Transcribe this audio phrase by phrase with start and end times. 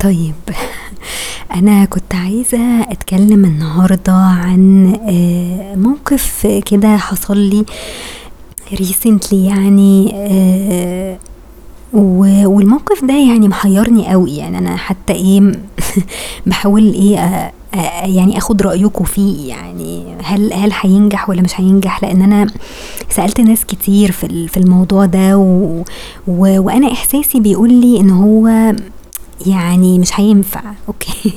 [0.00, 0.34] طيب
[1.54, 7.64] أنا كنت عايزة أتكلم النهاردة عن آه، موقف كده حصل لي
[8.72, 11.18] recently يعني آه،
[11.92, 14.36] والموقف ده يعني محيرني قوي.
[14.36, 15.52] يعني أنا حتى إيه
[16.46, 17.52] بحاول إيه
[18.02, 19.48] يعني أخد رايكم فيه.
[19.48, 22.46] يعني هل هل هينجح ولا مش هينجح؟ لأن أنا
[23.10, 25.82] سألت ناس كتير في في الموضوع ده و
[26.28, 28.74] و وأنا إحساسي بيقول لي إن هو
[29.46, 30.60] يعني مش هينفع.
[30.88, 31.32] okay.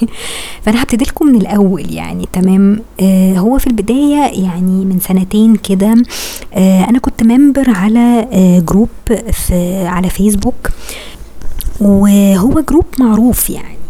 [0.62, 5.96] فأنا هبتدي لكم من الأول يعني تمام؟ آه هو في البداية يعني من سنتين كده
[6.54, 8.90] آه أنا كنت member على آه group
[9.32, 10.70] في على فيسبوك
[11.82, 13.81] وهو جروب معروف يعني.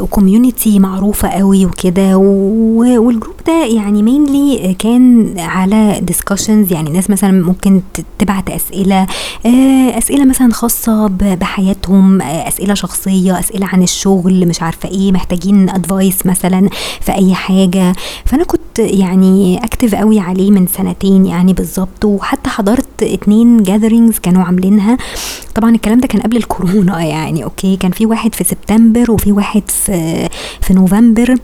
[0.00, 7.10] و community معروفة قوي وكده وال group ده يعني mainly كان على discussions يعني ناس
[7.10, 7.80] مثلا ممكن
[8.18, 9.06] تبعت أسئلة
[9.46, 15.70] آه، أسئلة مثلا خاصة بحياتهم آه، أسئلة شخصية أسئلة عن الشغل مش عارفة إيه محتاجين
[15.70, 16.68] advice مثلا
[17.00, 17.92] في أي حاجة.
[18.24, 24.44] فأنا كنت يعني active قوي عليه من سنتين يعني بالظبط وحتى حضرت اتنين gatherings كانوا
[24.44, 24.98] عاملينها.
[25.54, 29.62] طبعا الكلام ده كان قبل الكورونا يعني okay؟ كان في واحد في سبتمبر وفي واحد
[29.70, 30.28] في
[30.60, 31.34] في نوفمبر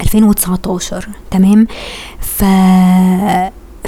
[0.00, 1.66] 2019 تمام؟
[2.20, 2.44] ف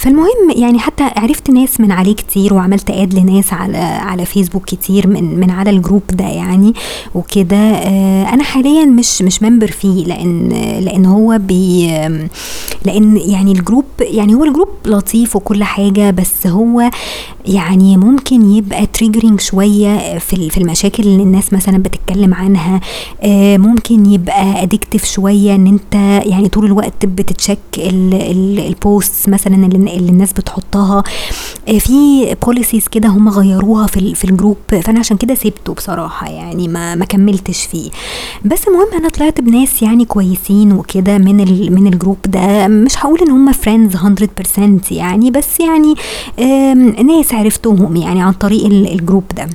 [0.01, 5.06] فالمهم يعني حتى عرفت ناس من عليه كتير وعملت add لناس على على فيسبوك كتير
[5.06, 6.75] من من على ال group ده يعني
[7.14, 7.56] وكده.
[7.56, 10.48] آه، أنا حاليا مش مش member فيه لأن
[10.81, 11.86] لأن هو بي
[12.84, 16.91] لأن يعني ال group يعني هو ال group لطيف وكل حاجة بس هو
[17.47, 22.81] يعني ممكن يبقى triggering شوية في المشاكل اللي الناس مثلا بتتكلم عنها.
[23.23, 25.95] آه، ممكن يبقى addictive شوية إن أنت
[26.27, 31.03] يعني طول الوقت بت check ال posts مثلا اللي اللي الناس بتحطها.
[31.69, 36.29] آه، في policies كده هم غيروها في في ال group فأنا عشان كده سبته بصراحة
[36.29, 37.91] يعني ما ما كملتش فيه.
[38.45, 41.36] بس المهم أنا طلعت بناس يعني كويسين وكده من
[41.75, 42.69] من ال group ده.
[42.69, 45.95] مش هقول إن هم friends 100% يعني بس يعني
[47.05, 49.48] ناس عرفتهم يعني عن طريق ال group ده.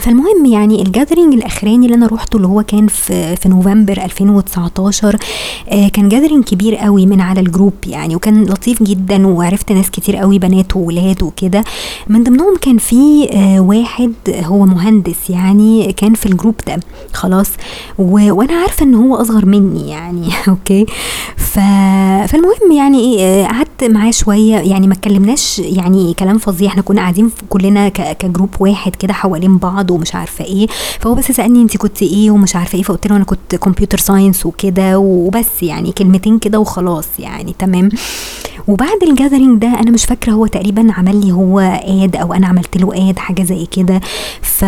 [0.00, 5.16] فالمهم يعني ال gathering الأخراني اللي أنا روحته اللي هو كان في في نوفمبر 2019
[5.68, 9.90] آه كان gathering كبير قوي من على ال group يعني وكان لطيف جدا وعرفت ناس
[9.90, 11.64] كتير قوي بنات وولاد وكده.
[12.08, 16.80] من ضمنهم كان في آه واحد هو مهندس يعني كان في ال group ده
[17.12, 17.50] خلاص.
[17.98, 20.86] وأنا عارفة إن هو أصغر مني يعني okay.
[21.36, 21.58] ف...
[22.28, 27.30] فالمهم يعني آه، قعدت معاه شوية يعني ما اتكلمناش يعني كلام فظيع إحنا كنا قاعدين
[27.48, 28.16] كلنا ك...
[28.16, 29.87] ك group واحد كده حوالين بعض.
[29.88, 30.66] بعض ومش عارفة إيه.
[31.00, 34.46] فهو بس سألني انت كنت إيه ومش عارفة إيه فقلت له أنا كنت computer science
[34.46, 37.88] وكده وبس يعني كلمتين كده وخلاص يعني تمام.
[38.68, 42.46] وبعد ال gathering ده أنا مش فاكرة هو تقريبا عمل لي هو add أو أنا
[42.46, 44.00] عملت له add حاجة زي كده.
[44.42, 44.64] ف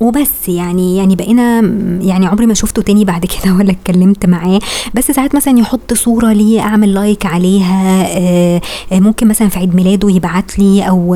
[0.00, 1.60] وبس يعني يعني بقينا
[2.02, 4.60] يعني عمري ما شفته تاني بعد كده ولا اتكلمت معاه.
[4.94, 8.60] بس ساعات مثلا يحط صورة لي أعمل like عليها آه،
[8.92, 11.14] آه، ممكن مثلا في عيد ميلاده يبعت لي أو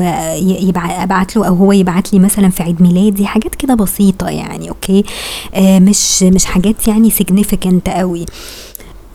[0.75, 5.03] أبعت له أو هو يبعت لي مثلا في عيد ميلادي حاجات كده بسيطة يعني okay؟
[5.53, 8.25] آه، مش مش حاجات يعني significant قوي.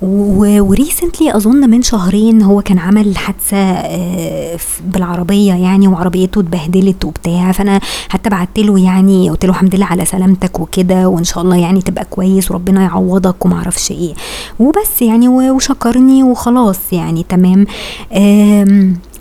[0.04, 7.52] و recently أظن من شهرين هو كان عمل حادثة آه، بالعربية يعني وعربيته اتبهدلت وبتاع.
[7.52, 11.56] فأنا حتى بعت له يعني قلت له الحمد لله على سلامتك وكده وإن شاء الله
[11.56, 14.14] يعني تبقى كويس وربنا يعوضك وما أعرفش إيه.
[14.60, 17.66] وبس يعني وشكرني وخلاص يعني تمام.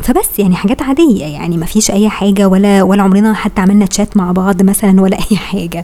[0.04, 4.18] فبس يعني حاجات عادية يعني ما فيش أي حاجة ولا ولا عمرنا حتى عملنا تشات
[4.18, 5.84] مع بعض مثلا ولا أي حاجة.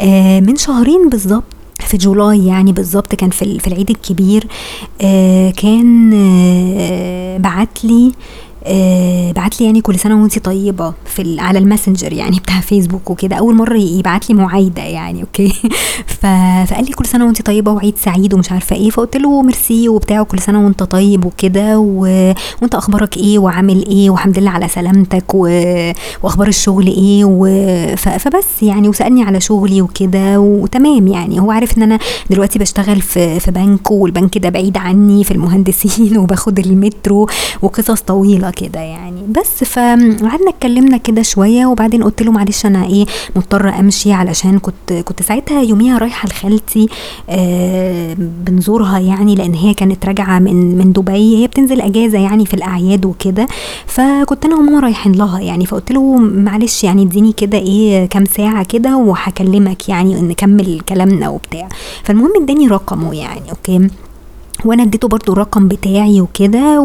[0.00, 1.44] آه، من شهرين بالظبط
[1.86, 4.46] في July يعني بالظبط كان في العيد الكبير
[5.02, 8.12] آه كان آه بعت لي
[8.66, 13.36] آه بعت لي يعني كل سنة وانت طيبة في على الماسنجر يعني بتاع فيسبوك وكده.
[13.36, 15.48] أول مرة يبعت لي معايدة يعني okay.
[16.20, 18.90] فقال لي كل سنة وانت طيبة وعيد سعيد ومش عارفة إيه.
[18.90, 22.00] فقلت له ميرسي وبتاع وكل سنة وانت طيب وكده و...
[22.62, 25.46] وانت أخبارك إيه وعامل إيه والحمد لله على سلامتك و...
[26.22, 27.46] وأخبار الشغل إيه و...
[27.96, 28.08] ف...
[28.08, 31.40] فبس يعني وسألني على شغلي وكده وتمام يعني.
[31.40, 31.98] هو عارف إن أنا
[32.30, 37.28] دلوقتي بشتغل في في بنك والبنك ده بعيد عني في المهندسين وباخد المترو
[37.62, 38.50] وقصص طويلة.
[38.56, 39.22] كده يعني.
[39.28, 43.06] بس فقعدنا اتكلمنا كده شوية وبعدين قلت له معلش أنا إيه
[43.36, 46.88] مضطرة أمشي علشان كنت كنت ساعتها يوميها رايحة لخالتي
[47.30, 51.36] آه بنزورها يعني لأن هي كانت راجعة من من دبي.
[51.42, 53.46] هي بتنزل أجازة يعني في الأعياد وكده.
[53.86, 55.66] فكنت أنا وماما رايحين لها يعني.
[55.66, 61.68] فقلت له معلش يعني اديني كده إيه كام ساعة كده وهكلمك يعني نكمل كلامنا وبتاع.
[62.02, 63.88] فالمهم اداني رقمه يعني okay.
[64.64, 66.80] وأنا اديته برضو الرقم بتاعي وكده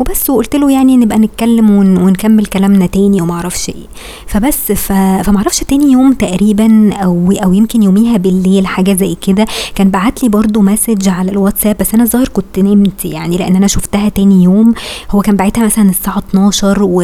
[0.00, 3.86] وبس وقلت له يعني نبقى نتكلم ونكمل كلامنا تاني ومعرفش إيه.
[4.26, 4.92] فبس ف...
[4.92, 10.28] فمعرفش تاني يوم تقريبا أو أو يمكن يوميها بالليل حاجة زي كده كان بعت لي
[10.28, 14.74] برضو message على الواتساب بس أنا الظاهر كنت نمت يعني لأن أنا شفتها تاني يوم.
[15.10, 17.02] هو كان باعتها مثلا الساعة 12 و...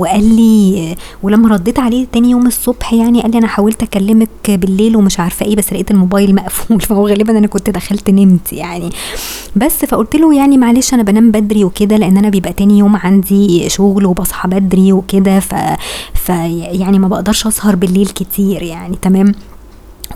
[0.00, 4.96] وقال لي ولما رديت عليه تاني يوم الصبح يعني قال لي أنا حاولت أكلمك بالليل
[4.96, 6.80] ومش عارفة إيه بس لقيت الموبايل مقفول.
[6.90, 8.90] فهو غالبا أنا كنت دخلت نمت يعني.
[9.56, 13.68] بس فقلت له يعني معلش أنا بنام بدري وكده لأن أنا بيبقى تاني يوم عندي
[13.68, 15.54] شغل وبصحى بدري وكده ف...
[16.14, 16.28] ف
[16.72, 19.32] يعني ما بقدرش أسهر بالليل كتير يعني تمام.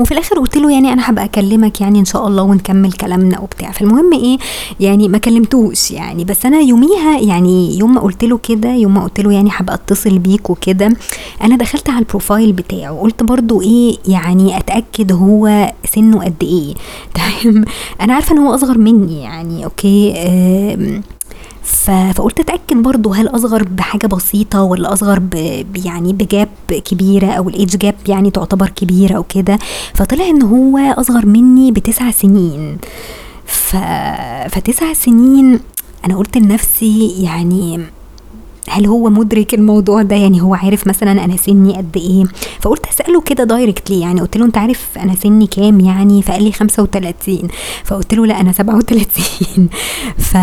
[0.00, 3.70] وفي الآخر قلت له يعني أنا هبقى أكلمك يعني إن شاء الله ونكمل كلامنا وبتاع.
[3.70, 4.38] فالمهم إيه
[4.81, 6.25] يعني ما كلمتوش يعني.
[6.25, 9.75] بس أنا يوميها يعني يوم ما قلت له كده يوم ما قلت له يعني هبقى
[9.75, 10.96] اتصل بيك وكده
[11.43, 13.00] أنا دخلت على ال profile بتاعه.
[13.00, 16.75] قلت برضو إيه يعني أتأكد هو سنه قد إيه.
[17.14, 17.64] تمام؟
[18.00, 20.14] أنا عارفة إن هو أصغر مني يعني okay؟
[21.64, 25.22] فقلت أتأكد برضه هل أصغر بحاجة بسيطة ولا أصغر
[25.84, 29.58] يعني ب gap كبيرة أو الإيدج جاب يعني تعتبر كبيرة أو كده.
[29.94, 32.78] فطلع إن هو أصغر مني بتسع سنين.
[33.46, 33.76] ف...
[34.50, 35.61] فتسع سنين
[36.05, 37.81] أنا قلت لنفسي يعني
[38.69, 42.25] هل هو مدرك الموضوع ده؟ يعني هو عارف مثلا أنا سني قد إيه؟
[42.60, 46.52] فقلت أسأله كده دايركتلي يعني قلت له أنت عارف أنا سني كام يعني؟ فقال لي
[46.52, 47.49] 35
[47.84, 49.69] فقلت له لا أنا 37
[50.19, 50.37] ف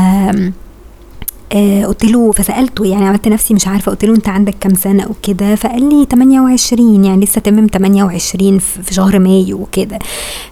[1.53, 5.05] آه قلت له فسألته يعني عملت نفسي مش عارفة قلت له أنت عندك كام سنة
[5.09, 9.99] وكده؟ فقال لي 28 يعني لسه تمم 28 في شهر مايو وكده.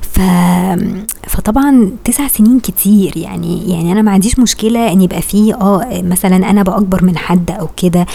[0.02, 0.20] ف...
[1.28, 6.36] فطبعا تسع سنين كتير يعني يعني أنا ما عنديش مشكلة إن يبقى فيه آه مثلا
[6.50, 8.06] أنا بأكبر من حد أو كده.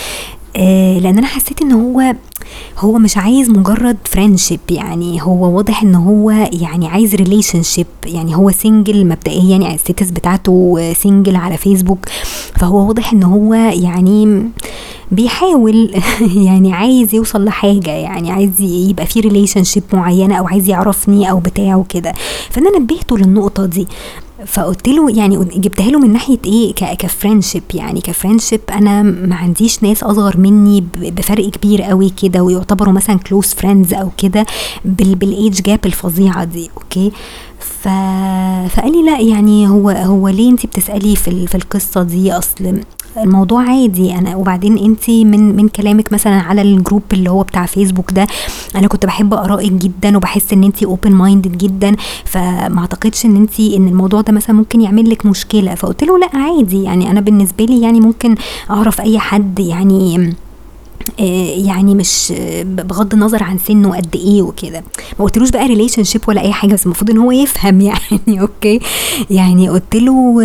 [0.57, 2.15] آه لأن أنا حسيت إن هو
[2.79, 5.23] هو مش عايز مجرد friendship يعني.
[5.23, 10.79] هو واضح إن هو يعني عايز relationship يعني هو single مبدئيا يعني ال status بتاعته
[10.97, 11.99] single على فيسبوك
[12.61, 14.49] فهو واضح إن هو يعني
[15.11, 15.95] بيحاول
[16.47, 21.77] يعني عايز يوصل لحاجة يعني عايز يبقى في relationship معينة أو عايز يعرفني أو بتاع
[21.77, 22.13] وكده
[22.51, 23.87] فأنا نبهته للنقطة دي.
[24.47, 29.35] فقلت له يعني جبتها له من ناحية إيه؟ ك friendship يعني ك friendship أنا ما
[29.37, 34.47] عنديش ناس أصغر مني بفرق كبير قوي كده ويعتبروا مثلا close friends أو كده
[34.85, 37.13] بالايدج جاب الفظيعة دي okay؟
[37.59, 37.89] ف...
[38.69, 42.81] فقال لي لا يعني هو هو ليه انت بتسألي في في القصة دي؟ أصل
[43.17, 44.15] الموضوع عادي.
[44.15, 48.27] أنا وبعدين انت من من كلامك مثلا على ال group اللي هو بتاع فيسبوك ده
[48.77, 53.89] أنا كنت بحب آرائك جدا وبحس إن انت open-minded جدا فما أعتقدش إن انت إن
[53.89, 55.75] الموضوع ده مثلا ممكن يعمل لك مشكلة.
[55.75, 56.83] فقلت له لا عادي.
[56.83, 58.35] يعني أنا بالنسبة لي يعني ممكن
[58.71, 60.35] أعرف أي حد يعني
[61.21, 61.23] آه،
[61.67, 62.33] يعني مش
[62.63, 64.83] بغض النظر عن سنه قد إيه وكده.
[65.19, 68.81] ما قلتلوش بقى relationship ولا أي حاجة بس المفروض إن هو يفهم يعني okay؟
[69.31, 70.41] يعني قلت له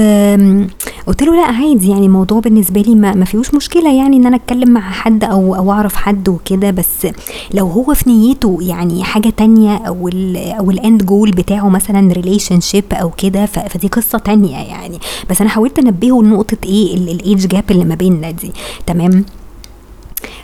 [1.07, 4.35] قلت له لا عادي يعني الموضوع بالنسبة لي ما, ما فيهوش مشكلة يعني إن أنا
[4.35, 7.07] أتكلم مع حد أو أو أعرف حد وكده بس
[7.53, 12.13] لو هو في نيته يعني حاجة تانية أو ال أو ال end goal بتاعه مثلا
[12.13, 14.99] relationship أو كده فدي قصة تانية يعني.
[15.29, 18.51] بس أنا حاولت أنبهه لنقطة إيه الايدج جاب اللي ما بيننا دي.
[18.85, 19.25] تمام؟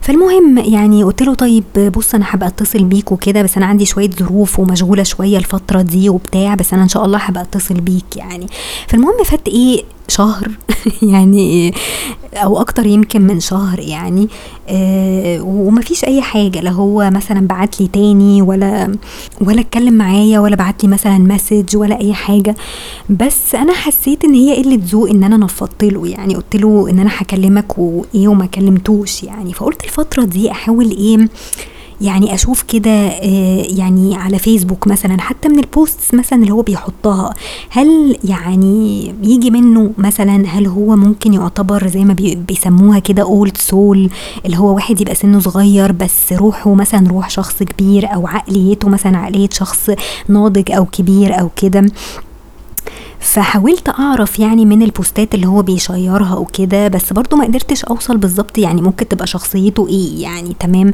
[0.01, 1.63] فالمهم يعني قلت له طيب
[1.95, 6.09] بص أنا هبقى أتصل بيك وكده بس أنا عندي شوية ظروف ومشغولة شوية الفترة دي
[6.09, 8.47] وبتاع بس أنا إن شاء الله هبقى أتصل بيك يعني.
[8.87, 10.51] فالمهم فات إيه شهر
[11.13, 11.73] يعني
[12.33, 14.27] أو أكتر يمكن من شهر يعني
[14.69, 16.61] آه ومفيش أي حاجة.
[16.61, 18.95] لا هو مثلا بعت لي تاني ولا
[19.41, 22.55] ولا اتكلم معايا ولا بعت لي مثلا message ولا أي حاجة.
[23.09, 26.35] بس أنا حسيت إن هي قلة ذوق إن أنا نفضت له يعني.
[26.35, 29.53] قلت له إن أنا هكلمك وإيه وما كلمتوش يعني.
[29.53, 31.27] فقلت الفترة دي أحاول إيه
[32.01, 36.61] يعني أشوف كده آه، يعني على فيسبوك مثلا حتى من ال posts مثلا اللي هو
[36.61, 37.33] بيحطها
[37.69, 42.13] هل يعني يجي منه مثلا هل هو ممكن يعتبر زي ما
[42.47, 44.09] بيسموها كده old soul
[44.45, 49.17] اللي هو واحد يبقى سنه صغير بس روحه مثلا روح شخص كبير أو عقليته مثلا
[49.17, 49.89] عقلية شخص
[50.29, 51.85] ناضج أو كبير أو كده.
[53.25, 58.57] فحاولت أعرف يعني من البوستات اللي هو بيشيرها وكده بس برضو ما قدرتش أوصل بالظبط
[58.57, 60.91] يعني ممكن تبقى شخصيته إيه يعني تمام؟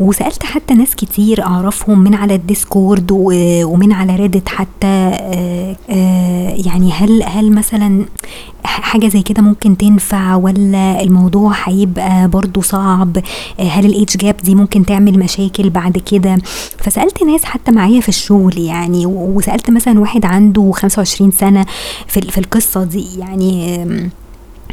[0.00, 3.08] وسألت حتى ناس كتير أعرفهم من على الديسكورد
[3.64, 8.04] ومن على ريدت حتى آه، آه، يعني هل هل مثلا
[8.64, 13.18] حاجة زي كده ممكن تنفع ولا الموضوع هيبقى برضو صعب؟
[13.60, 16.38] هل الإيدج جاب دي ممكن تعمل مشاكل بعد كده؟
[16.78, 21.66] فسألت ناس حتى معايا في الشغل يعني وسألت مثلا واحد عنده 25 سنة
[22.06, 23.80] في, القصة دي يعني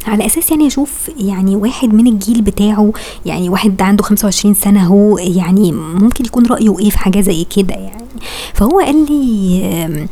[0.08, 2.92] على أساس يعني أشوف يعني واحد من الجيل بتاعه
[3.26, 7.76] يعني واحد عنده 25 سنة هو يعني ممكن يكون رأيه إيه في حاجة زي كده
[7.76, 8.04] يعني.
[8.54, 10.08] فهو قال لي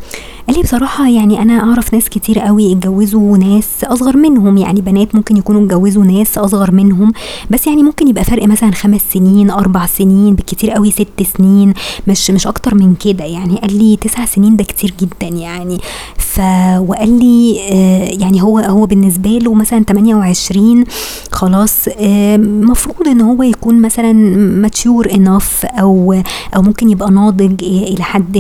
[0.48, 5.16] قال لي بصراحة يعني أنا أعرف ناس كتير قوي اتجوزوا ناس أصغر منهم يعني بنات
[5.16, 7.12] ممكن يكونوا اتجوزوا ناس أصغر منهم
[7.50, 11.74] بس يعني ممكن يبقى فرق مثلا خمس سنين أربع سنين بالكتير قوي ست سنين
[12.08, 15.78] مش مش أكتر من كده يعني قال لي تسع سنين ده كتير جدا يعني.
[16.18, 16.40] ف
[16.80, 20.84] وقال لي آه يعني هو هو بالنسبة له مثلا 28
[21.32, 24.14] خلاص آه مفروض إن هو يكون مثلا
[24.62, 26.22] mature enough أو
[26.56, 28.38] أو ممكن يبقى ناضج إلى حد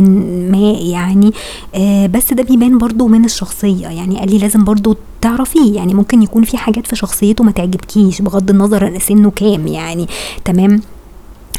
[0.51, 1.31] ما يعني
[1.75, 3.87] آه بس ده بيبان برضو من الشخصية.
[3.87, 5.75] يعني قال لي لازم برضو تعرفيه.
[5.75, 10.07] يعني ممكن يكون في حاجات في شخصيته ما تعجبكيش بغض النظر سنه كام يعني.
[10.45, 10.81] تمام؟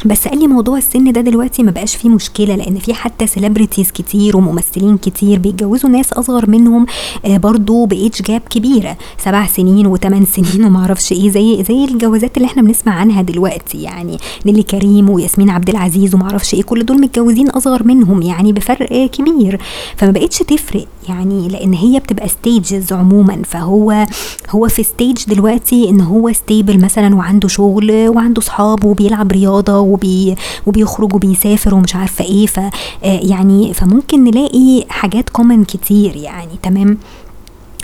[0.05, 3.91] بس قال لي موضوع السن ده دلوقتي ما بقاش فيه مشكلة لأن في حتى celebrities
[3.91, 6.85] كتير وممثلين كتير بيتجوزوا ناس أصغر منهم
[7.25, 11.85] آه برضو ب age gap كبيره سبع سنين وثمان سنين وما أعرفش إيه زي زي
[11.85, 16.63] الجوازات اللي إحنا بنسمع عنها دلوقتي يعني نيلي كريم وياسمين عبد العزيز وما أعرفش إيه
[16.63, 19.61] كل دول متجوزين أصغر منهم يعني بفرق كبير.
[19.97, 20.87] فما بقتش تفرق.
[21.09, 23.41] يعني لأن هي بتبقى stages عموما.
[23.45, 24.05] فهو
[24.49, 30.35] هو في stage دلوقتي إن هو stable مثلا وعنده شغل وعنده صحاب وبيلعب رياضة وبي
[30.65, 32.45] وبيخرج وبيسافر ومش عارفة إيه.
[32.45, 32.59] ف
[33.03, 36.51] يعني فممكن نلاقي حاجات common كتير يعني.
[36.63, 36.97] تمام؟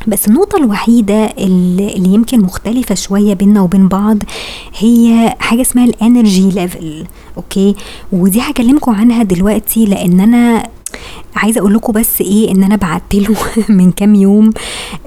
[0.08, 4.18] بس النقطة الوحيدة اللي يمكن مختلفة شوية بينا وبين بعض
[4.78, 7.04] هي حاجة اسمها ال energy level
[7.38, 7.76] okay؟
[8.12, 10.64] ودي هكلمكم عنها دلوقتي لأن أنا
[11.36, 13.36] عايزة أقول لكم بس إيه إن أنا بعت له
[13.70, 14.50] من كام يوم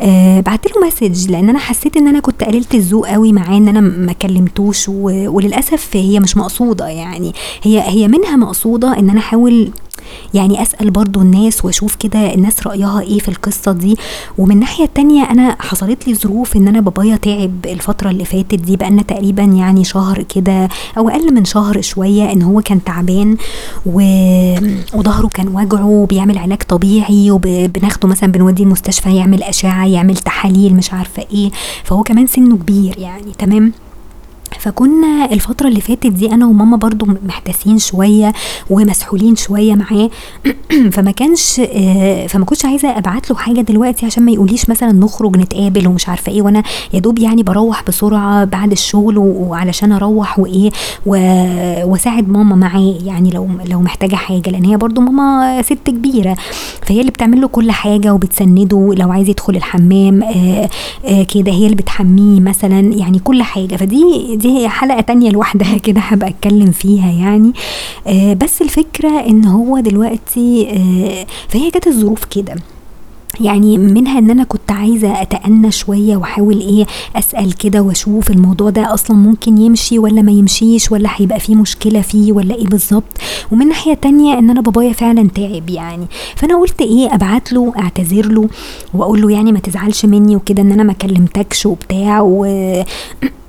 [0.01, 3.69] آه بعت له message لأن أنا حسيت إن أنا كنت قليلة الذوق قوي معاه إن
[3.69, 9.71] أنا ما كلمتوش وللأسف هي مش مقصودة يعني هي هي منها مقصودة إن أنا أحاول
[10.35, 13.97] يعني أسأل برضو الناس وأشوف كده الناس رأيها إيه في القصة دي.
[14.39, 18.77] ومن الناحيه التانية أنا حصلت لي ظروف إن أنا بابايا تعب الفترة اللي فاتت دي
[18.77, 23.37] بقالنا تقريبا يعني شهر كده أو أقل من شهر شوية إن هو كان تعبان
[23.87, 24.01] و...
[24.95, 30.93] وظهره كان وجعه وبيعمل علاج طبيعي وبناخده مثلا بنوديه المستشفى يعمل أشعة يعمل تحاليل مش
[30.93, 31.51] عارفة إيه
[31.85, 33.73] فهو كمان سنه كبير يعني تمام؟
[34.67, 38.33] فكنا الفترة اللي فاتت دي أنا وماما برضو محتاسين شوية
[38.71, 40.11] ومسحولين شوية معاه.
[40.95, 41.61] فما كانش
[42.29, 46.33] فما كنتش عايزة أبعت له حاجة دلوقتي عشان ما يقوليش مثلا نخرج نتقابل ومش عارفة
[46.33, 50.71] إيه وأنا يا دوب يعني بروح بسرعة بعد الشغل وعلشان أروح وإيه
[51.07, 56.37] وأساعد ماما معاه يعني لو لو محتاجة حاجة لأن هي برضو ماما ست كبيرة.
[56.83, 60.69] فهي اللي بتعمل له كل حاجة وبتسنده لو عايز يدخل الحمام آآ
[61.05, 63.77] آآ كده هي اللي بتحميه مثلا يعني كل حاجة.
[63.77, 67.53] فدي دي هي حلقة تانية لوحدها كده هبقى أتكلم فيها يعني.
[68.07, 72.55] آه بس الفكرة إن هو دلوقتي آه فهي كانت الظروف كده.
[73.41, 78.95] يعني منها إن أنا كنت عايزة أتأنى شوية وأحاول إيه أسأل كده وأشوف الموضوع ده
[78.95, 83.19] أصلا ممكن يمشي ولا ما يمشيش ولا هيبقى فيه مشكلة فيه ولا إيه بالظبط.
[83.53, 86.07] ومن ناحية تانية إن أنا بابايا فعلا تعب يعني.
[86.37, 88.49] فأنا قلت إيه أبعت له أعتذر له
[88.95, 92.47] وأقول له يعني ما تزعلش مني وكده إن أنا ما كلمتكش وبتاع و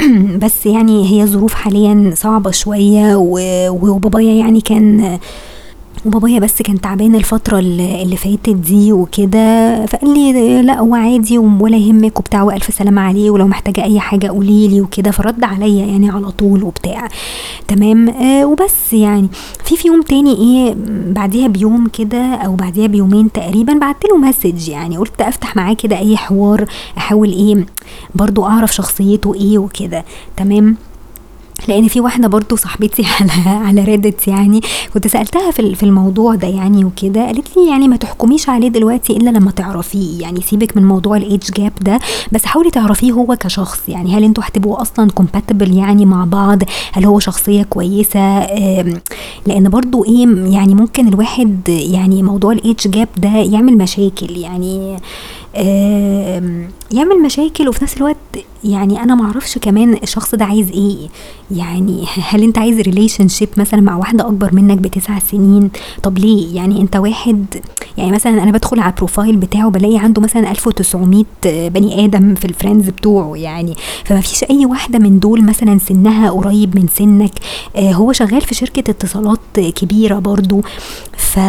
[0.44, 3.16] بس يعني هي ظروف حاليا صعبة شوية
[3.70, 5.20] وبابايا يعني كان
[6.06, 11.78] وبابايا بس كان تعبان الفترة اللي فاتت دي وكده فقال لي لا هو عادي ولا
[11.78, 16.10] يهمك وبتاع وألف سلامة عليه ولو محتاجة أي حاجة قولي لي وكده فرد عليا يعني
[16.10, 17.08] على طول وبتاع.
[17.68, 19.28] تمام؟ آه وبس يعني.
[19.64, 20.76] في في يوم تاني إيه
[21.14, 25.98] بعديها بيوم كده أو بعديها بيومين تقريبا بعت له مسج يعني قلت أفتح معاه كده
[25.98, 26.66] أي حوار
[26.98, 27.66] أحاول إيه
[28.16, 30.06] برضو أعرف شخصيته إيه وكده.
[30.38, 30.76] تمام؟
[31.68, 34.62] لأن في واحدة برضو صاحبتي على على Reddit يعني
[34.94, 39.18] كنت سألتها في في الموضوع ده يعني وكده قالت لي يعني ما تحكميش عليه دلوقتي
[39.18, 42.00] إلا لما تعرفيه يعني سيبك من موضوع الايدج جاب ده
[42.32, 46.60] بس حاولي تعرفيه هو كشخص يعني هل أنتوا هتبقوا أصلا compatible يعني مع بعض؟
[46.92, 48.40] هل هو شخصية كويسة؟
[49.46, 54.98] لأن برضو إيه يعني ممكن الواحد يعني موضوع الايدج جاب ده يعمل مشاكل يعني
[56.92, 58.18] يعمل مشاكل وفي نفس الوقت
[58.64, 61.08] يعني أنا معرفش كمان الشخص ده عايز إيه.
[61.52, 65.70] يعني هل أنت عايز relationship مثلا مع واحدة أكبر منك بتسع سنين؟
[66.04, 67.46] طب ليه؟ يعني أنت واحد
[67.98, 72.46] يعني مثلا أنا بدخل على ال profile بتاعه بلاقي عنده مثلا 1900 بني آدم في
[72.46, 73.76] ال friends بتوعه يعني.
[74.06, 77.34] فما فيش أي واحدة من دول مثلا سنها قريب من سنك.
[77.78, 80.62] هو شغال في شركة اتصالات كبيرة برضو.
[81.18, 81.40] ف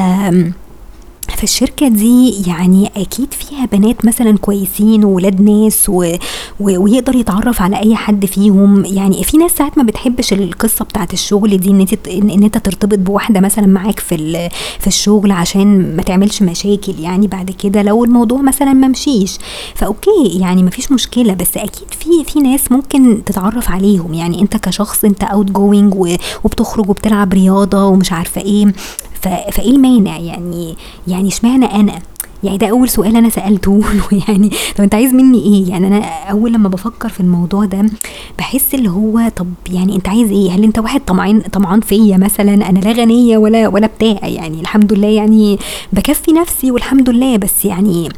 [1.36, 6.16] فالشركة دي يعني أكيد فيها بنات مثلا كويسين وولاد ناس و...
[6.60, 6.82] و...
[6.82, 8.84] ويقدر يتعرف على أي حد فيهم.
[8.84, 12.98] يعني في ناس ساعات ما بتحبش القصة بتاعت الشغل دي إن أنت إن أنت ترتبط
[12.98, 14.50] بواحدة مثلا معاك في ال...
[14.80, 16.94] في الشغل عشان ما تعملش مشاكل.
[17.00, 19.38] يعني بعد كده لو الموضوع مثلا ما مشيش
[19.74, 21.34] ف okay يعني ما فيش مشكلة.
[21.34, 24.14] بس أكيد في في ناس ممكن تتعرف عليهم.
[24.14, 26.16] يعني أنت كشخص أنت outgoing و...
[26.44, 28.72] وبتخرج وبتلعب رياضة ومش عارفة إيه.
[29.22, 31.98] فإيه المانع؟ يعني يعني اشمعنى أنا؟
[32.44, 33.80] يعني ده أول سؤال أنا سألته
[34.28, 37.86] يعني طب أنت عايز مني إيه؟ يعني أنا أول لما بفكر في الموضوع ده
[38.38, 42.54] بحس اللي هو طب يعني أنت عايز إيه؟ هل أنت واحد طمعان طمعان فيا مثلا؟
[42.54, 45.58] أنا لا غنية ولا ولا بتاع يعني الحمد لله يعني
[45.92, 48.08] بكفي نفسي والحمد لله بس يعني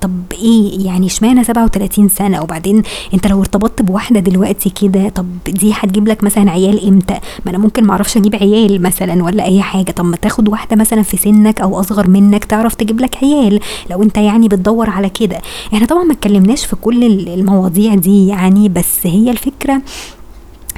[0.00, 2.82] طب إيه؟ يعني اشمعنى 37 سنة؟ وبعدين
[3.14, 7.14] أنت لو ارتبطت بواحدة دلوقتي كده طب دي هتجيب لك مثلا عيال إمتى؟
[7.44, 9.90] ما أنا ممكن معرفش أجيب عيال مثلا ولا أي حاجة.
[9.92, 14.02] طب ما تاخد واحدة مثلا في سنك أو أصغر منك تعرف تجيب لك عيال لو
[14.02, 15.40] أنت يعني بتدور على كده.
[15.74, 19.82] إحنا طبعا ما اتكلمناش في كل المواضيع دي يعني بس هي الفكرة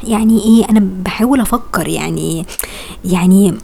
[0.05, 2.47] يعني إيه؟ أنا بحاول أفكر يعني
[3.05, 3.55] يعني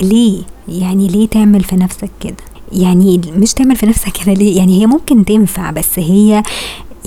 [0.00, 2.36] ليه؟ يعني ليه تعمل في نفسك كده؟
[2.74, 6.42] يعني مش تعمل في نفسك كده ليه؟ يعني هي ممكن تنفع بس هي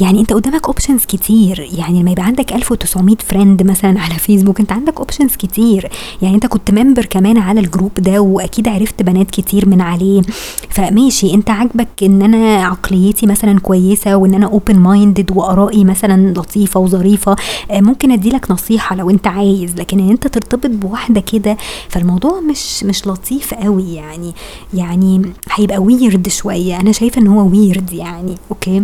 [0.01, 1.69] يعني انت قدامك options كتير.
[1.77, 5.89] يعني لما يبقى عندك 1900 friend مثلا على فيسبوك انت عندك options كتير.
[6.21, 10.21] يعني انت كنت member كمان على ال group ده وأكيد عرفت بنات كتير من عليه.
[10.69, 17.35] فماشي انت عاجبك إن أنا عقليتي مثلا كويسة وإن أنا open-minded وآرائي مثلا لطيفة وظريفة.
[17.71, 19.75] آه، ممكن أديلك نصيحة لو انت عايز.
[19.75, 21.57] لكن إن انت ترتبط بواحدة كده
[21.89, 24.33] فالموضوع مش مش لطيف قوي يعني.
[24.73, 26.79] يعني هيبقى weird شوية.
[26.79, 28.83] أنا شايفة إن هو weird يعني okay؟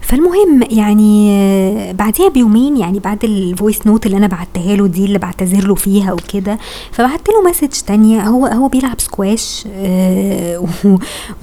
[0.00, 5.18] فالمهم يعني بعديها بيومين يعني بعد ال voice note اللي أنا بعتها له دي اللي
[5.18, 6.58] بعتذر له فيها وكده
[6.92, 8.20] فبعت له message تانية.
[8.28, 10.68] هو هو بيلعب سكواش آه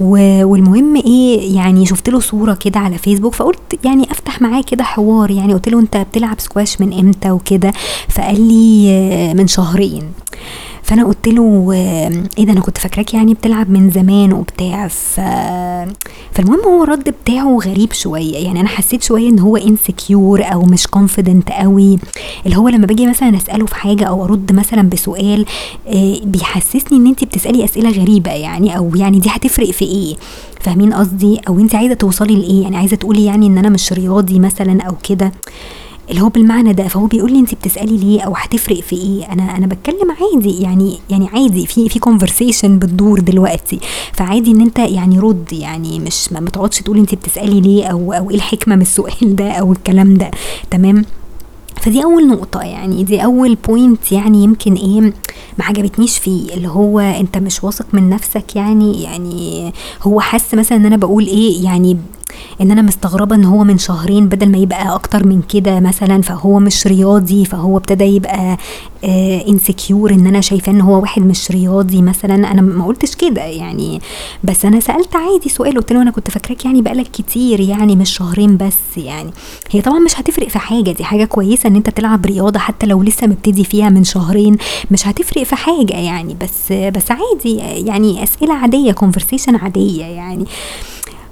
[0.50, 5.30] والمهم إيه يعني شفت له صورة كده على فيسبوك فقلت يعني أفتح معاه كده حوار
[5.30, 7.72] يعني قلت له أنت بتلعب سكواش من إمتى وكده؟
[8.08, 10.02] فقال لي آه، من شهرين.
[10.84, 11.72] فانا قلت له
[12.38, 14.88] إيه ده أنا كنت فاكراك يعني بتلعب من زمان وبتاع.
[14.88, 15.20] ف...
[16.32, 20.86] فالمهم هو الرد بتاعه غريب شوية يعني أنا حسيت شوية إن هو insecure أو مش
[20.86, 21.98] confident قوي.
[22.46, 25.46] اللي هو لما باجي مثلا أسأله في حاجة أو أرد مثلا بسؤال
[25.88, 30.16] آه، بيحسسني إن أنت بتسألي أسئلة غريبة يعني أو يعني دي هتفرق في إيه؟
[30.60, 34.38] فاهمين قصدي؟ أو أنت عايزة توصلي لإيه؟ يعني عايزة تقولي يعني إن أنا مش رياضي
[34.38, 35.32] مثلا أو كده.
[36.10, 39.56] اللي هو بالمعنى ده فهو بيقول لي انت بتسألي ليه أو هتفرق في إيه؟ أنا
[39.56, 43.80] أنا بتكلم عادي يعني يعني عادي في في conversation بتدور دلوقتي.
[44.12, 48.30] فعادي إن أنت يعني رد يعني مش ما تقعدش تقولي انت بتسألي ليه أو أو
[48.30, 50.30] إيه الحكمة من السؤال ده أو الكلام ده.
[50.70, 51.04] تمام؟
[51.82, 55.00] فدي أول نقطة يعني دي أول point يعني يمكن إيه
[55.58, 56.54] ما عجبتنيش فيه.
[56.54, 61.26] اللي هو أنت مش واثق من نفسك يعني يعني هو حس مثلا إن أنا بقول
[61.26, 61.96] إيه يعني
[62.60, 66.58] إن أنا مستغربة إن هو من شهرين بدل ما يبقى أكتر من كده مثلا فهو
[66.60, 68.56] مش رياضي فهو ابتدى يبقى
[69.48, 72.34] انسكيور آه إن أنا شايفاه إن هو واحد مش رياضي مثلا.
[72.34, 74.00] أنا ما قلتش كده يعني
[74.44, 78.16] بس أنا سألت عادي سؤال قلت له أنا كنت فاكراك يعني بقالك كتير يعني مش
[78.16, 79.30] شهرين بس يعني.
[79.70, 83.02] هي طبعا مش هتفرق في حاجة دي حاجة كويسة إن أنت تلعب رياضة حتى لو
[83.02, 84.56] لسه مبتدي فيها من شهرين
[84.90, 86.36] مش هتفرق في حاجة يعني.
[86.42, 87.56] بس بس عادي
[87.86, 90.44] يعني أسئلة عادية conversation عادية يعني.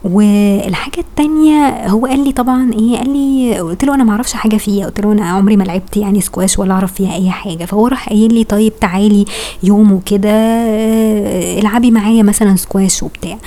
[0.04, 4.86] والحاجة التانية هو قال لي طبعا إيه قال لي قلت له أنا معرفش حاجة فيها
[4.86, 7.64] قلت له أنا عمري ما لعبت يعني سكواش ولا أعرف فيها أي حاجة.
[7.64, 9.24] فهو راح قايل لي طيب تعالي
[9.62, 13.38] يوم وكده آه، العبي معايا مثلا سكواش وبتاع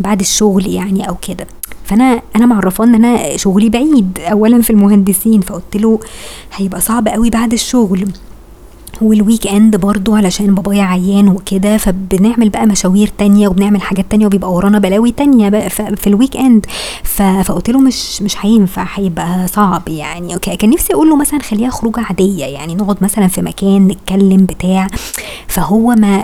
[0.00, 1.46] بعد الشغل يعني أو كده.
[1.84, 6.00] فأنا أنا معرفاه إن أنا شغلي بعيد اولا في المهندسين فقلت له
[6.54, 8.08] هيبقى صعب قوي بعد الشغل.
[9.02, 14.52] وال weekend برضو علشان بابايا عيان وكده فبنعمل بقى مشاوير تانية وبنعمل حاجات تانية وبيبقى
[14.52, 16.66] ورانا بلاوي تانية بقى في ال weekend
[17.44, 21.70] فقلت له مش مش هينفع هيبقى صعب يعني okay كان نفسي أقول له مثلا خليها
[21.70, 24.86] خروجة عادية يعني نقعد مثلا في مكان نتكلم بتاع.
[25.48, 26.22] فهو ما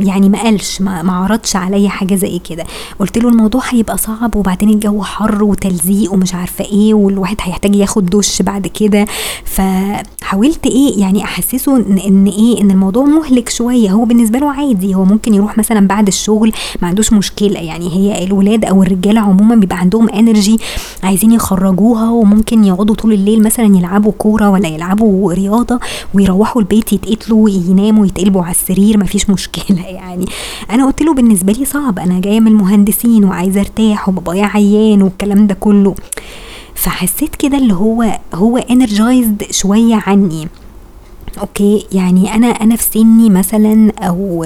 [0.00, 2.64] يعني ما قالش ما, ما عرضش عليا حاجة زي كده.
[2.98, 8.06] قلت له الموضوع هيبقى صعب وبعدين الجو حر وتلزيق ومش عارفة إيه والواحد هيحتاج ياخد
[8.06, 9.06] دش بعد كده.
[9.44, 11.76] فحاولت إيه يعني أحسسه
[12.10, 13.90] إن إيه إن الموضوع مهلك شوية.
[13.90, 14.94] هو بالنسبة له عادي.
[14.94, 17.60] هو ممكن يروح مثلا بعد الشغل ما عندوش مشكلة.
[17.60, 20.58] يعني هي الولاد أو الرجاله عموما بيبقى عندهم انرجي
[21.02, 25.80] عايزين يخرجوها وممكن يقعدوا طول الليل مثلا يلعبوا كورة ولا يلعبوا رياضة
[26.14, 28.98] ويروحوا البيت يتقتلوا يناموا يتقلبوا على السرير.
[28.98, 29.86] مفيش مشكلة.
[30.00, 30.26] يعني
[30.70, 31.98] أنا قلت له بالنسبة لي صعب.
[31.98, 35.94] أنا جاية من المهندسين وعايزة أرتاح وبابايا عيان والكلام ده كله.
[36.74, 40.48] فحسيت كده اللي هو هو energized شوية عني.
[41.38, 44.44] okay يعني أنا أنا في سني مثلا أو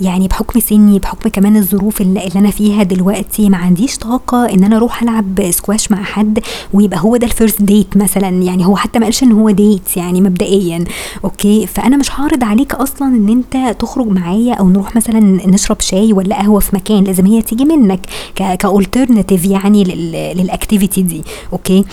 [0.00, 4.64] يعني بحكم سني بحكم كمان الظروف اللي, اللي أنا فيها دلوقتي ما عنديش طاقة إن
[4.64, 6.38] أنا أروح ألعب سكواش مع حد
[6.72, 8.28] ويبقى هو ده ال first date مثلا.
[8.28, 10.84] يعني هو حتى ما قالش إن هو date يعني مبدئيا.
[11.24, 16.12] okay؟ فأنا مش هعرض عليك أصلا إن أنت تخرج معايا أو نروح مثلا نشرب شاي
[16.12, 17.04] ولا قهوة في مكان.
[17.04, 18.00] لازم هي تيجي منك
[18.34, 19.84] ك alternative يعني
[20.34, 21.22] لل activity دي.
[21.52, 21.84] okay؟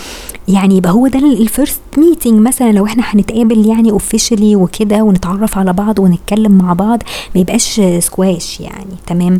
[0.47, 2.71] يعني يبقى هو ده ال first meeting مثلا.
[2.71, 7.03] لو إحنا هنتقابل يعني officially وكده ونتعرف على بعض ونتكلم مع بعض
[7.35, 9.39] ما يبقاش سكواش يعني تمام؟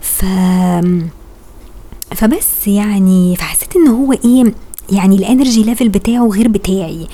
[0.00, 0.24] ف
[2.14, 4.54] فبس يعني فحسيت إن هو إيه
[4.92, 7.06] يعني ال energy level بتاعه غير بتاعي.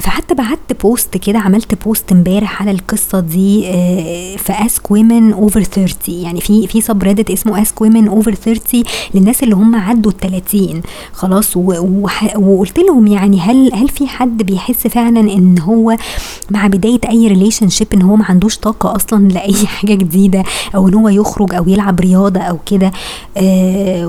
[0.00, 5.62] فحتى بعت post كده عملت post امبارح على القصة دي آه، في Ask Women Over
[5.62, 8.82] 30 يعني في في subreddit اسمه Ask Women Over 30
[9.14, 10.82] للناس اللي هم عدوا ال 30
[11.12, 15.96] خلاص وقلت لهم يعني هل هل في حد بيحس فعلا إن هو
[16.50, 20.94] مع بداية أي relationship إن هو ما عندوش طاقة أصلا لأي حاجة جديدة أو إن
[20.94, 22.92] هو يخرج أو يلعب رياضة أو كده؟
[23.36, 24.06] آه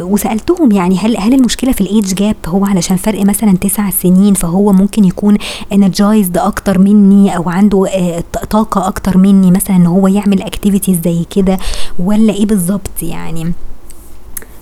[0.00, 4.72] وسألتهم يعني هل هل المشكلة في الايدج جاب هو علشان فرق مثلا تسع سنين فهو
[4.72, 5.38] ممكن يكون
[5.72, 11.24] energized أكتر مني أو عنده آه طاقة أكتر مني مثلا إن هو يعمل activities زي
[11.36, 11.58] كده
[11.98, 13.52] ولا إيه بالظبط يعني؟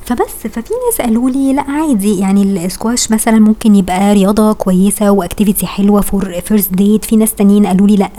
[0.05, 2.19] فبس ففي ناس قالوا لي لأ عادي.
[2.19, 7.35] يعني الاسكواش مثلا ممكن يبقى رياضة كويسة و activity حلوة for first date في ناس
[7.35, 8.11] تانيين قالوا لي لأ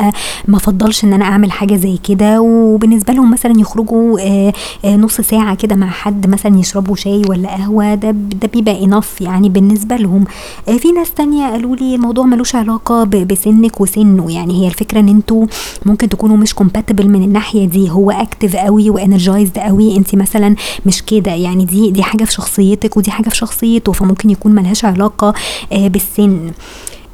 [0.48, 2.42] ما افضلش إن أنا أعمل حاجة زي كده.
[2.42, 4.54] وبالنسبة لهم مثلا يخرجوا آه،
[4.86, 9.22] آه، نص ساعة كده مع حد مثلا يشربوا شاي ولا قهوة ده ده بيبقى enough
[9.22, 10.24] يعني بالنسبة لهم.
[10.70, 14.32] آه، في ناس تانية قالوا لي الموضوع ملوش علاقة بسنك وسنه.
[14.32, 15.46] يعني هي الفكرة إن أنتوا
[15.86, 17.92] ممكن تكونوا مش compatible من الناحية دي.
[17.92, 19.98] هو active قوي و energized قوي.
[19.98, 21.32] انت مثلا مش كده.
[21.32, 25.34] يعني دي دي دي حاجة في شخصيتك ودي حاجة في شخصيته فممكن يكون ملهاش علاقة
[25.74, 26.52] آه، بالسن.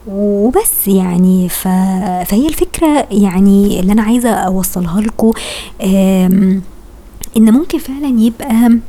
[0.08, 1.68] وبس يعني ف...
[2.28, 5.32] فهي الفكرة يعني اللي أنا عايزة أوصلها لكم
[7.38, 8.80] إن ممكن فعلا يبقى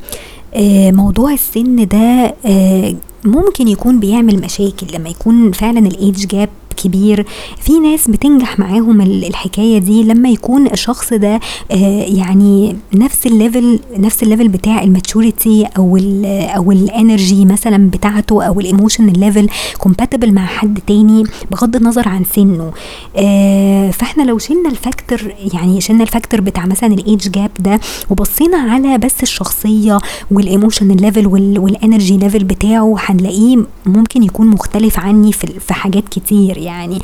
[0.55, 7.25] آه، موضوع السن ده آه، ممكن يكون بيعمل مشاكل لما يكون فعلا الايدج جاب كبير.
[7.61, 11.39] في ناس بتنجح معاهم الحكاية دي لما يكون الشخص ده
[11.71, 16.82] آه، يعني نفس ال level نفس ال level بتاع ال maturity أو ال أو ال
[16.82, 22.71] energy مثلا بتاعته أو ال emotion level compatible مع حد تاني بغض النظر عن سنه.
[23.17, 27.79] آه، فإحنا لو شلنا ال factor يعني شلنا ال factor بتاع مثلا الايدج جاب ده
[28.09, 29.97] وبصينا على بس الشخصية
[30.31, 31.27] وال emotion level
[31.59, 36.57] وال energy level بتاعه هنلاقيه ممكن يكون مختلف عني في حاجات كتير.
[36.63, 37.01] يعني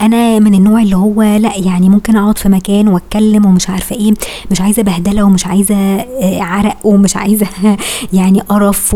[0.00, 4.14] أنا من النوع اللي هو لأ يعني ممكن أقعد في مكان وأتكلم ومش عارفة إيه
[4.50, 7.46] مش عايزة بهدلة ومش عايزة آه، عرق ومش عايزة
[8.12, 8.94] يعني قرف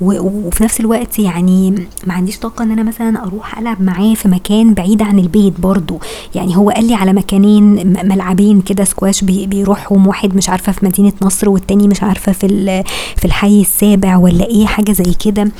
[0.00, 1.70] وفي نفس الوقت يعني
[2.06, 6.00] ما عنديش طاقة إن أنا مثلا أروح ألعب معاه في مكان بعيد عن البيت برضو.
[6.34, 11.12] يعني هو قال لي على مكانين ملعبين كده سكواش بيروحهم واحد مش عارفة في مدينة
[11.22, 12.82] نصر والتاني مش عارفة في
[13.16, 15.50] في الحي السابع ولا إيه حاجة زي كده.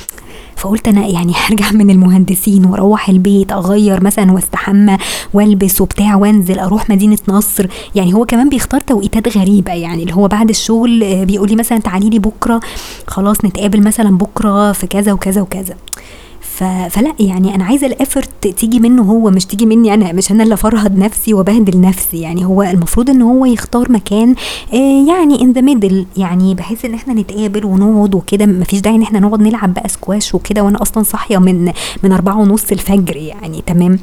[0.63, 4.97] فقلت أنا يعني هرجع من المهندسين وأروح البيت أغير مثلا واستحمى
[5.33, 7.67] وألبس وبتاع وأنزل أروح مدينة نصر.
[7.95, 11.77] يعني هو كمان بيختار توقيتات غريبة يعني اللي هو بعد الشغل آه، بيقول لي مثلا
[11.79, 12.59] تعالي لي بكرة
[13.07, 15.75] خلاص نتقابل مثلا بكرة في كذا وكذا وكذا.
[16.89, 20.53] فلا يعني أنا عايزة الافرت تيجي منه هو مش تيجي مني أنا مش أنا اللي
[20.53, 22.21] أفرهد نفسي وبهدل نفسي.
[22.21, 24.35] يعني هو المفروض إن هو يختار مكان
[24.73, 28.45] آه يعني in the middle يعني بحيث إن إحنا نتقابل ونقعد وكده.
[28.45, 31.71] مفيش داعي إن إحنا نقعد نلعب بقى سكواش وكده وأنا أصلا صاحية من
[32.03, 33.99] من أربعة ونص الفجر يعني تمام؟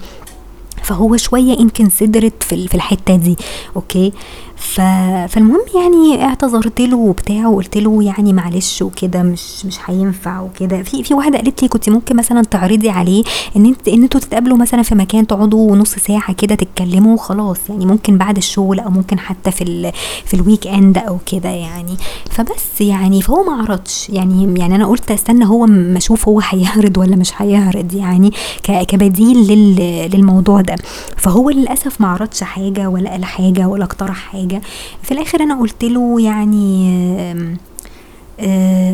[0.82, 3.36] فهو شوية inconsiderate في في الحتة دي.
[3.76, 4.12] okay؟
[4.60, 4.80] ف...
[5.28, 10.82] فالمهم يعني اعتذرت له وبتاع وقلت له يعني معلش وكده مش مش هينفع وكده.
[10.82, 13.24] في في واحدة قالت لي كنت ممكن مثلا تعرضي عليه
[13.56, 17.58] إن انت إن أنتوا تتقابلوا مثلا في مكان تقعدوا نص ساعة كده تتكلموا وخلاص.
[17.68, 19.92] يعني ممكن بعد الشغل أو ممكن حتى في ال...
[20.24, 21.96] في ال weekend أو كده يعني.
[22.30, 24.10] فبس يعني فهو ما عرضش.
[24.10, 28.72] يعني يعني أنا قلت أستنى هو ما أشوف هو هيعرض ولا مش هيعرض يعني ك...
[28.86, 30.10] كبديل لل...
[30.14, 30.76] للموضوع ده.
[31.16, 34.49] فهو للأسف ما عرضش حاجة ولا قال حاجة ولا اقترح حاجة.
[34.50, 34.62] حاجة.
[35.02, 36.90] في الآخر أنا قلت له يعني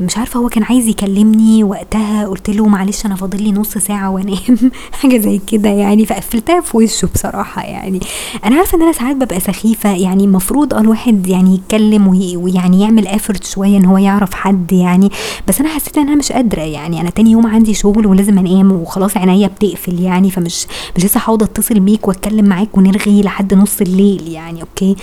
[0.01, 2.27] مش عارفة هو كان عايز يكلمني وقتها.
[2.27, 4.71] قلت له معلش أنا فاضل لي نص ساعة وأنام.
[5.03, 6.07] حاجة زي كده يعني.
[6.07, 8.01] فقفلتها في وشه بصراحة يعني.
[8.45, 10.25] أنا عارفة إن أنا ساعات ببقى سخيفة يعني.
[10.25, 15.11] المفروض آه الواحد يعني يتكلم ويعني يعمل effort شوية إن هو يعرف حد يعني.
[15.49, 17.01] بس أنا حسيت إن أنا مش قادرة يعني.
[17.01, 20.31] أنا تاني يوم عندي شغل ولازم أنام وخلاص عينيا بتقفل يعني.
[20.31, 20.67] فمش
[20.97, 24.63] مش لسه هقعد اتصل بيك وأتكلم معاك ونرغي لحد نص الليل يعني.
[24.63, 24.97] أوكي؟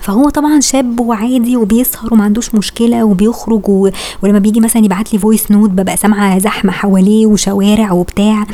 [0.00, 3.90] فهو طبعا شاب وعادي وبيسهر وما عندوش مشكلة وبيخرج و...
[4.22, 8.46] ولما بيجي مثلا يبعت لي voice note ببقى سامعة زحمة حواليه وشوارع وبتاع.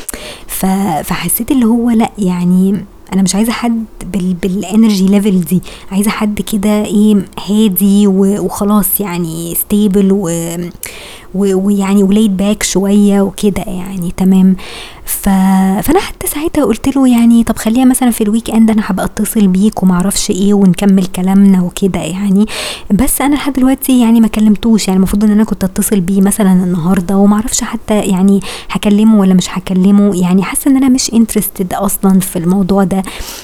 [0.47, 0.65] ف...
[1.03, 4.33] فحسيت اللي هو لأ يعني أنا مش عايزة حد بال...
[4.33, 5.61] بال energy level دي.
[5.91, 8.45] عايزة حد كده إيه هادي و...
[8.45, 10.29] وخلاص يعني stable و...
[11.35, 14.55] ويعني و laid back شوية وكده يعني تمام.
[15.07, 15.29] ف...
[15.83, 19.47] فأنا حتى ساعتها قلت له يعني طب خليها مثلا في ال weekend أنا هبقى اتصل
[19.47, 22.45] بيك وما أعرفش إيه ونكمل كلامنا وكده يعني.
[22.91, 26.53] بس أنا لحد دلوقتي يعني ما كلمتوش يعني المفروض إن أنا كنت اتصل بيه مثلا
[26.53, 28.39] النهارده وما أعرفش حتى يعني
[28.69, 30.15] هكلمه ولا مش هكلمه.
[30.21, 33.03] يعني حاسة إن أنا مش interested أصلا في الموضوع ده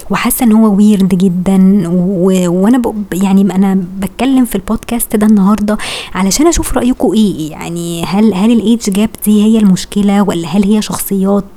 [0.10, 2.50] وحاسة إن هو weird جدا و...
[2.50, 2.94] وأنا ب...
[3.14, 5.78] يعني أنا بتكلم في البودكاست ده النهارده
[6.16, 8.04] علشان أشوف رايكم إيه يعني.
[8.06, 11.53] هل هل الايدج جاب دي هي المشكلة ولا هل هي شخصيات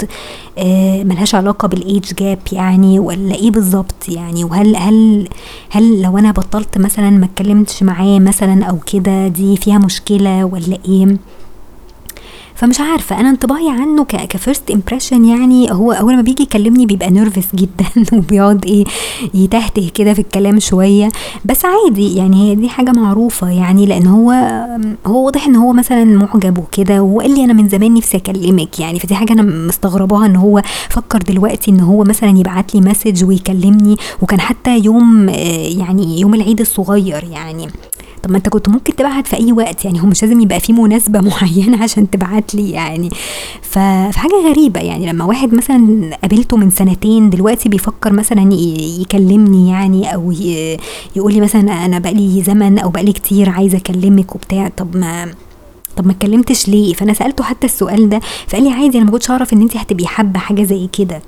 [0.58, 5.28] آه ملهاش علاقة بالايدج جاب يعني ولا إيه بالظبط يعني وهل هل
[5.70, 10.78] هل لو أنا بطلت مثلا ما اتكلمتش معاه مثلا أو كده دي فيها مشكلة ولا
[10.88, 11.16] إيه؟
[12.56, 17.10] فمش عارفة أنا انطباعي عنه ك first impression يعني هو أول ما بيجي يكلمني بيبقى
[17.10, 17.86] nervous جدا
[18.18, 18.84] وبيقعد إيه
[19.34, 21.08] يتهته كده في الكلام شوية.
[21.44, 24.30] بس عادي يعني هي دي حاجة معروفة يعني لأن هو
[25.06, 28.98] هو واضح إن هو مثلا معجب وكده وقال لي أنا من زمان نفسي أكلمك يعني
[28.98, 33.96] فدي حاجة أنا مستغرباها إن هو فكر دلوقتي إن هو مثلا يبعت لي message ويكلمني
[34.22, 37.68] وكان حتى يوم يعني يوم العيد الصغير يعني.
[38.26, 40.72] طب ما انت كنت ممكن تبعت في أي وقت يعني هو مش لازم يبقى في
[40.72, 43.10] مناسبة معينة عشان تبعت لي يعني.
[43.62, 48.52] فحاجة غريبة يعني لما واحد مثلا قابلته من سنتين دلوقتي بيفكر مثلا
[49.00, 50.32] يكلمني يعني أو
[51.16, 55.34] يقول لي مثلا أنا بقالي زمن أو بقالي كتير عايزه أكلمك وبتاع طب ما
[55.96, 59.30] طب ما اتكلمتش ليه؟ فأنا سألته حتى السؤال ده فقال لي عادي أنا ما كنتش
[59.30, 61.22] أعرف إن انت هتبقي حابة حاجة زي كده.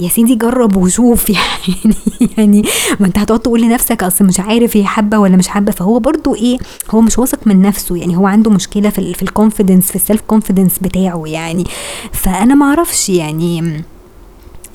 [0.00, 1.94] يا سيدي جرب وشوف يعني
[2.38, 2.62] يعني
[3.00, 5.72] ما انت هتقعد تقول لنفسك أصل مش عارف هي حابة ولا مش حابة.
[5.72, 6.58] فهو برضو إيه
[6.90, 10.01] هو مش واثق من نفسه يعني هو عنده مشكلة في في ال confidence في ال
[10.01, 11.64] self confidence بتاعه يعني.
[12.12, 13.82] فأنا ما أعرفش يعني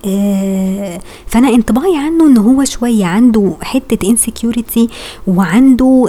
[0.06, 4.90] آه فأنا انطباعي عنه إن هو شوية عنده حتة insecurity
[5.28, 6.08] وعنده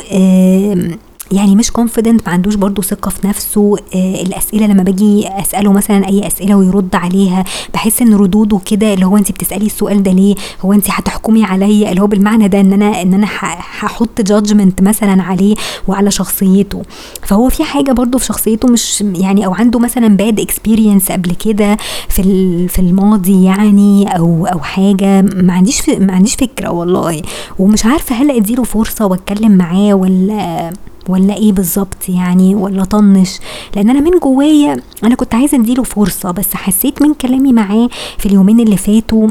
[1.33, 3.77] يعني مش confident ما عندوش برضو ثقة في نفسه.
[3.95, 9.07] آه الأسئلة لما باجي أسأله مثلا أي أسئلة ويرد عليها بحس إن ردوده كده اللي
[9.07, 12.73] هو انت بتسألي السؤال ده ليه؟ هو انت هتحكمي عليا؟ اللي هو بالمعنى ده إن
[12.73, 15.55] أنا إن أنا هحط judgment مثلا عليه
[15.89, 16.83] وعلى شخصيته.
[17.23, 21.77] فهو في حاجة برضو في شخصيته مش يعني أو عنده مثلا bad experience قبل كده
[22.09, 22.23] في
[22.69, 25.23] في الماضي يعني أو أو حاجة.
[25.23, 27.23] ما عنديش ما عنديش فكرة والله.
[27.59, 30.73] ومش عارفة هل أديله فرصة وأتكلم معاه ولا
[31.09, 33.38] ولا إيه بالظبط يعني ولا طنش.
[33.77, 37.88] لأن أنا من جوايا أنا كنت عايزة أديله فرصة بس حسيت من كلامي معاه
[38.19, 39.29] في اليومين اللي فاتوا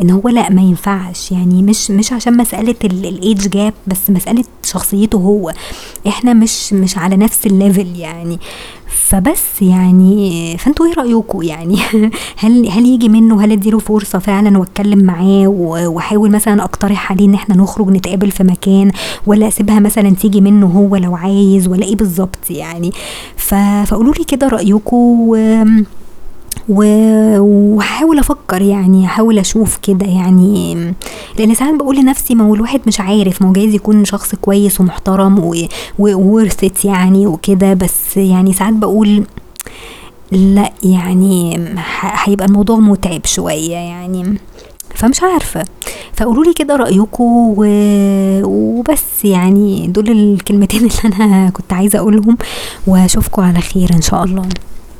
[0.00, 1.32] إن هو لأ ما ينفعش.
[1.32, 5.52] يعني مش مش عشان مسألة الايدج جاب بس مسألة شخصيته هو.
[6.06, 8.38] إحنا مش مش على نفس ال level يعني.
[8.86, 11.78] فبس يعني فانتوا إيه رايكم يعني؟
[12.42, 17.34] هل هل يجي منه؟ هل أديله فرصة فعلا وأتكلم معاه وأحاول مثلا أقترح عليه إن
[17.34, 18.90] إحنا نخرج نتقابل في مكان
[19.26, 22.92] ولا أسيبها مثلا تيجي منه هو لو عايز ولا إيه بالظبط يعني؟
[23.36, 25.34] فقولوا لي كده رايكم
[26.68, 30.74] وهحاول أفكر يعني احاول أشوف كده يعني
[31.38, 34.80] لأن ساعات بقول لنفسي ما هو الواحد مش عارف ما هو جايز يكون شخص كويس
[34.80, 35.52] ومحترم
[35.98, 39.24] وورثت يعني وكده بس يعني ساعات بقول
[40.32, 41.60] لا يعني
[42.00, 44.38] هيبقى الموضوع متعب شوية يعني
[44.94, 45.64] فمش عارفة.
[46.14, 47.24] فقولوا لي كده رايكم
[47.56, 47.64] و...
[48.44, 52.38] وبس يعني دول الكلمتين اللي أنا كنت عايزة أقولهم
[52.86, 54.48] واشوفكم على خير إن شاء الله.